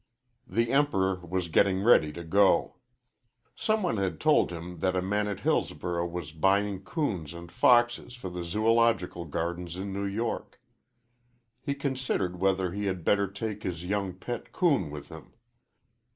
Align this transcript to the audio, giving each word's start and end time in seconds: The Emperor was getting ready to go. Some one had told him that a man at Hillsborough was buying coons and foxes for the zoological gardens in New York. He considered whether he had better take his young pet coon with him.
The 0.47 0.71
Emperor 0.71 1.23
was 1.23 1.47
getting 1.49 1.83
ready 1.83 2.11
to 2.13 2.23
go. 2.23 2.77
Some 3.55 3.83
one 3.83 3.97
had 3.97 4.19
told 4.19 4.49
him 4.49 4.79
that 4.79 4.95
a 4.95 5.01
man 5.03 5.27
at 5.27 5.41
Hillsborough 5.41 6.07
was 6.07 6.31
buying 6.31 6.81
coons 6.81 7.35
and 7.35 7.51
foxes 7.51 8.15
for 8.15 8.27
the 8.31 8.43
zoological 8.43 9.25
gardens 9.25 9.75
in 9.75 9.93
New 9.93 10.07
York. 10.07 10.59
He 11.61 11.75
considered 11.75 12.39
whether 12.39 12.71
he 12.71 12.85
had 12.85 13.05
better 13.05 13.27
take 13.27 13.61
his 13.61 13.85
young 13.85 14.15
pet 14.15 14.51
coon 14.51 14.89
with 14.89 15.09
him. 15.09 15.33